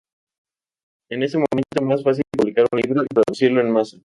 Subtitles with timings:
[1.11, 3.97] En ese momento era más fácil publicar un libro y producirlo en masa.